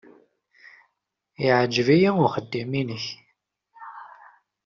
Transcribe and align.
Yeɛjeb-iyi 1.43 2.09
uxeddim-nnek. 2.25 3.05